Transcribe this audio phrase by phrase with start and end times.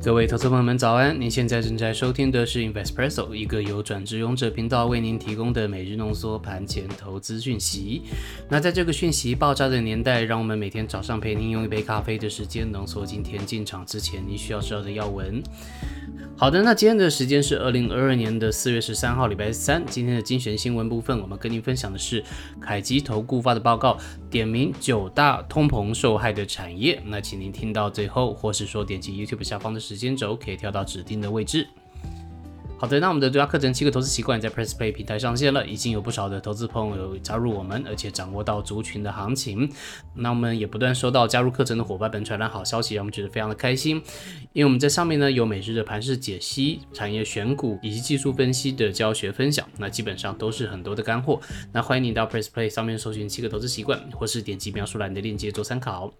[0.00, 1.20] 各位投资朋友们，早安！
[1.20, 8.02] 您现在正在收听的是 Investpresso，一个由转职勇者频道为您提供的每日浓缩盘前投资讯息。
[8.48, 15.42] 那在这个讯息爆炸的年代，让我们每天早上陪您用一杯咖啡的时间，浓缩今天进场之前您需要知道的要闻。
[16.36, 19.84] 好的，那今天的时间是二零二二年的四月十三号，礼拜三。
[19.84, 22.22] 今天的精选新闻部分，我们跟您分享的是
[22.60, 23.98] 凯基投顾发的报告，
[24.30, 27.00] 点名九大通膨受害的产业。
[27.06, 31.68] 那请您听到最后，或是说点击 YouTube 下方的时间轴，可以跳到指定的位置。
[32.80, 39.68] 好的，那我们的对话课程七个投资习惯在 Press Play 平台上线了，已经有不少的投资朋友加入我们，而且掌握到族群的行情。
[40.14, 44.00] 那我们也不断收到加入课程的伙伴们传来好消息，让我们觉得非常的开心。
[44.52, 51.40] 因为我们在上面呢有每日的盘势解析、产业选股以及技术分析的教学分享，那基本上都是很多的干货。
[51.72, 56.14] 那欢迎你到 Press Play 上面搜寻七个投资习惯，或是点击描述栏的链接做参考。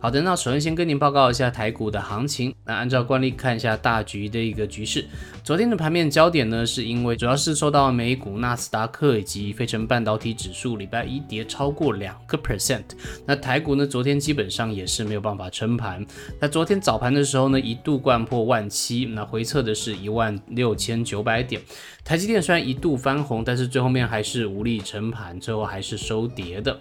[0.00, 2.54] 好的，那首先先跟您报告一下台股的行情。
[2.64, 5.04] 那按照惯例看一下大局的一个局势。
[5.42, 12.84] 昨天的盘面焦点呢，是因为主要是受到美股纳斯达克以及费城半导体指数礼拜一跌超过两个 percent。
[13.26, 16.06] 那台股呢，昨天基本上也是没有办法撑盘。
[16.38, 21.60] 那昨天早盘的时候呢，一度贯破万七，那回测的是一万六千九百点。
[22.04, 26.80] 台积电虽然一度翻红，但是最后面还是无力撑盘，最后还是收跌的。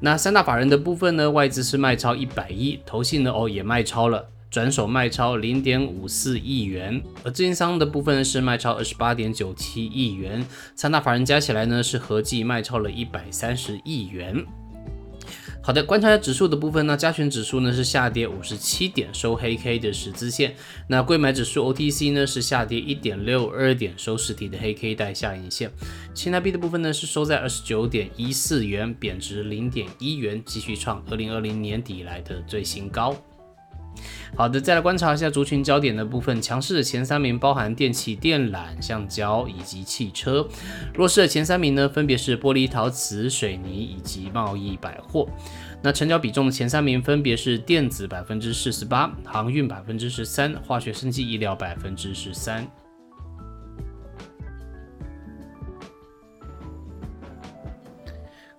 [0.00, 10.44] 那三大法人的部分呢，外资是卖超一百一，投信呢哦也卖超了，转手卖超零点五四亿元，而自营商的部分是卖超二十八点九七亿元，
[10.76, 14.44] 三大法人加起来呢是合计卖超了一百三十亿元。
[15.64, 20.56] 好的，观察下指数的部分呢，加权指数呢是下跌五十七点，收黑 K 的十字线。
[20.88, 25.70] 那贵买指数 OTC 呢是下跌一点六二点，收实体的黑 K 带下影线。
[26.14, 33.16] 新台币的部分呢是收在二十九点一四元，贬值零点一元，继续创二零二零年底以来的最新高。
[34.34, 36.40] 好的，再来观察一下族群焦点的部分。
[36.40, 40.46] 强势的前三名包含电器、电缆、橡胶以及汽车；
[40.94, 45.28] 弱势的前三名呢，分别是玻璃、陶瓷、水泥以及贸易百货。
[45.82, 52.66] 那成交比重的前三名分别是电子百分之四十八，航运百分之十三，化学、生技、医疗百分之十三。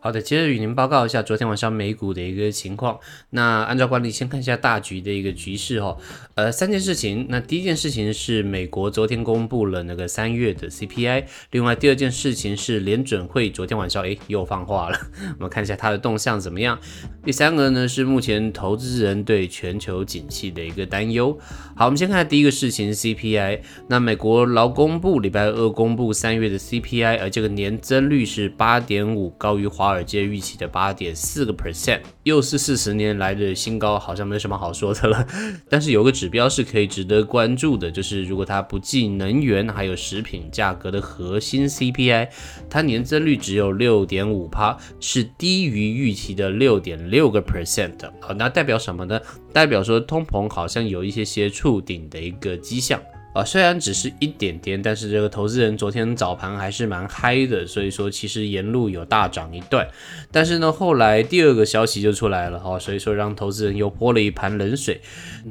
[0.03, 2.99] 好的，接着与您报告一下昨天晚上美股的一个情况。
[3.29, 5.95] 那按照惯例，先看一下大局的一个局势哈。
[6.35, 7.27] 呃，三件事情。
[7.29, 11.25] 那第一件事情是美国昨天公布了那个三月的 CPI。
[11.51, 14.99] 另外，第二件事情是联准会昨天晚上诶又放话了。
[15.37, 16.77] 我们看一下它的动向怎么样。
[17.23, 21.37] 第三个呢是目前投资人对全球景气的一个担忧。
[21.75, 23.61] 好，我们先看第一个事情 CPI。
[23.87, 29.93] 那美国劳工部礼拜二公布三月的 CPI，而这个年增率是八点五，高于华。
[29.93, 35.27] 尔街预期的八点四个 percent，又是四十年来的新高，好像没什么好说的了。
[35.69, 42.29] 但是有个指标是可以值得关注的，就是如果它不计能源还有食品价格的核心 CPI，
[42.69, 47.91] 它年增率只有六点五帕，是低于预期的六点六个 percent。
[48.21, 49.19] 好，那代表什么呢？
[49.51, 53.01] 代表说通膨好像有一些些触顶的一个迹象。
[53.33, 59.87] 啊，虽然只是一点点，但是这个投资人昨天早盘还是蛮嗨的，所以说其实沿路有大涨一段。
[60.31, 65.01] 但是呢，后来第二个消息就出来了哈，所以说让投资人又泼了一盆冷水。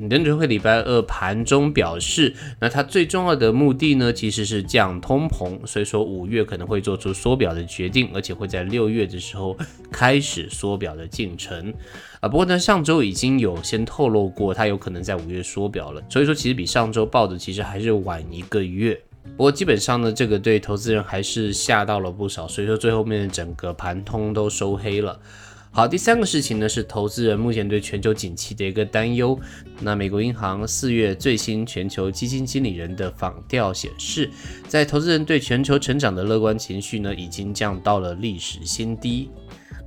[0.09, 9.57] 联准会礼拜二盘中表示，那它最重要的目的呢，其实是降通膨，所以说五月可能会做出缩表的决定，而且会在六月的时候
[9.91, 11.75] 开始缩表的进程。
[12.21, 19.01] 啊，不过呢，上周已经有先透露过，它有可能在五月缩表了，所以说其实比上周报的其实还还是晚一个月。
[19.37, 25.19] 不过基本上呢，这个对投资人还是吓到了不少，所以说最后面整个盘通都收黑了。
[25.71, 29.39] 好，第三个事情呢是投资人目前对全球景气的一个担忧。
[29.81, 34.29] 那美国银行四月最新全球基金经理人的访调显示，
[34.69, 39.31] 在投资人对全球成长的乐观情绪呢，已经降到了历史新低。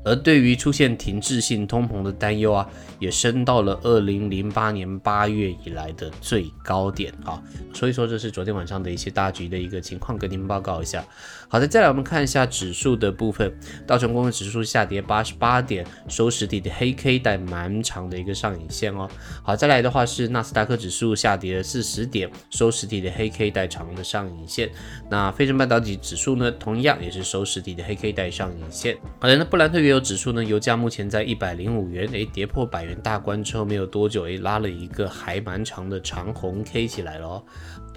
[0.06, 2.66] 而对于出现停滞性通膨的担忧啊，
[3.00, 7.42] 也升到了二零零八年八月以来的最高点啊。
[7.74, 11.04] 所以说这是昨天晚上的一些大局的一个情况，跟您报告一下。
[11.50, 13.54] 好的，再来我们看一下指数的部分，
[13.88, 19.10] 道琼工业指数下跌八十八点，收实体的黑 K 带蛮长的一个上影线哦。
[19.44, 24.70] 好，再来的话是纳斯达克指数下跌了四十点，收实体的黑 K 带长的上影线。
[25.10, 28.98] 那费城半导体指数呢，同样也是收实体的黑 K 带上影线。
[29.20, 30.44] 好的，那布兰特原油指数呢？
[30.44, 37.44] 油价目前在一百零五元，诶，跌破百元大关之后没有多久，诶，拉了一个还蛮长的长红 K 起来了。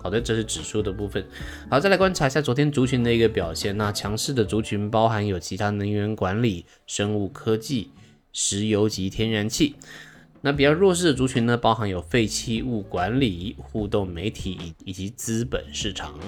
[0.03, 1.25] 好的，这是指数的部分。
[1.69, 3.77] 好，再来观察一下昨天族群的一个表现。
[3.77, 7.91] 那强势的族群包含有其他能源管理、生物科技、
[8.33, 9.75] 石油及天然气。
[10.41, 16.19] 那比较弱势的族群呢，包含有废弃物管理、互动媒体以以及资本市场。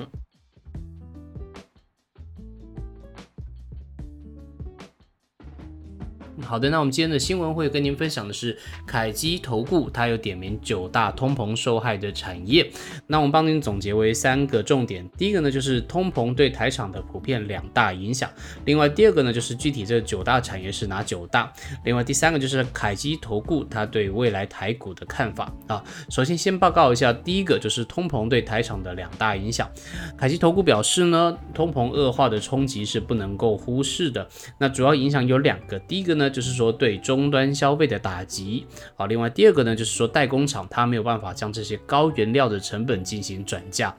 [6.50, 12.69] 好的，那我们今天的新闻会跟您分享的是凯基投顾，它有点名九大通膨受害的产业。
[13.06, 18.29] 那我们帮您总结为三个重点，第一个呢就是通膨对台厂的普遍两大影响，
[18.64, 21.52] 另外第二个呢就是具体这九大产业是哪九大，
[21.85, 25.81] 另外第三个就是凯基投顾它对未来台股的看法啊。
[26.08, 29.70] 首先先报告一下，第一个就是通膨对台厂的两大影响。
[30.19, 34.29] 凯基投顾表示呢，通膨恶化的冲击是不能够忽视的。
[34.58, 38.64] 那主要影响有两个，第一个呢就就是说对终端消费的打击，
[38.96, 43.94] 好，另外第二个呢，就是说代工厂它没有办法将这些高原料的成本进行转嫁。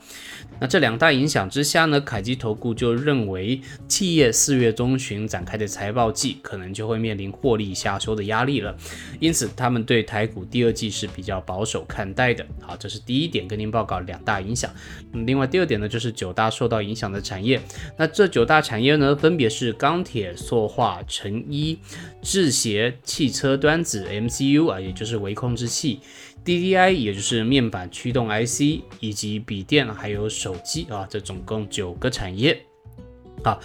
[0.59, 8.75] 那这两大影响之下呢，凯基投顾就认为企业四月中旬展开的财报季可能就会面临获利下修的压力了，
[9.19, 12.43] 因此他们对台股第二季是比较保守看待的。
[12.59, 14.71] 好，这是第一点跟您报告两大影响。
[15.13, 17.61] 另外第二点呢，就是九大受到影响的产业。
[17.97, 21.77] 那这九大产业呢，分别是钢铁、塑化、成衣。
[22.31, 25.99] 制鞋、汽车端子、MCU 啊，也就是微控制器
[26.45, 32.57] ；DDI 也就是面板驱动 IC，以及笔电还有手机啊，这总共九个产业。
[33.43, 33.59] 好。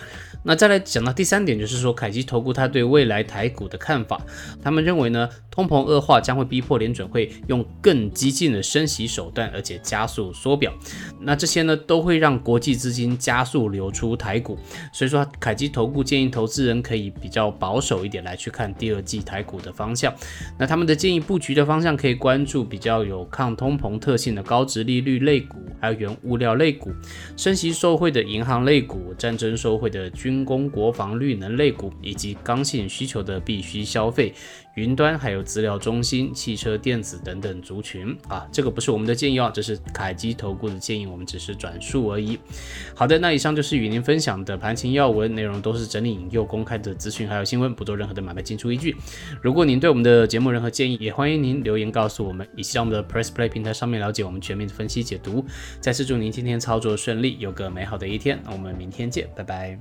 [0.47, 4.25] 那再来讲到第三点，就是说凯基投顾他对未来台股的看法，
[4.63, 10.73] 他们认为呢，通膨恶化将会逼迫联准会用更激进的升息手段，而且加速缩表。
[11.21, 14.57] 那这些呢，都会让国际资金加速流出台股。
[14.93, 20.15] 所以说，凯基投顾建议投资人可以比较保守一点来去看第二季台股的方向。
[20.57, 26.93] 那他们的建议布局的方向可以关注比较有抗通膨特性的高值利率类股，还有原物料类股，
[27.37, 30.36] 升息受惠的银行类股，战争受惠的军。
[30.37, 34.35] 军工、国防、绿能类股以及刚性需求的必须消费。
[34.75, 42.39] 云端还有资料中心、汽车电子等等族群啊，这个不是我们的建议哦，这是凯基投顾的建议，我们只是转述而已。
[42.95, 48.95] 好的，那以上就是与您分享的盘前要闻，内容都是整理引诱公开的资讯还有新闻，不做任何的买卖进出依据。
[49.41, 55.43] 如果您对我们的节目任何建议，也欢迎您留言告诉我们，以及我们的 Press Play 平台上面了解我们全面的分析解读。
[55.81, 59.75] 再次祝您今天操作顺利，有个美好的一天，那我们明天见，拜拜。